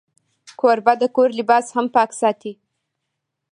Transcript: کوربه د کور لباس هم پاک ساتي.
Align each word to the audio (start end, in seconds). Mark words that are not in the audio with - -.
کوربه 0.59 0.93
د 1.01 1.03
کور 1.15 1.29
لباس 1.39 1.65
هم 1.75 1.85
پاک 1.95 2.11
ساتي. 2.21 2.53